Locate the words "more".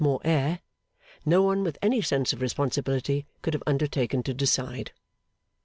0.03-0.19